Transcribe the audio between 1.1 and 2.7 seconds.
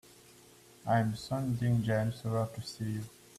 sending James over to